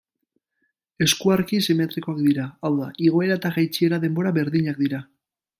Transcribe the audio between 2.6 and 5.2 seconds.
hau da, igoera eta jaitsiera-denborak berdinak dira.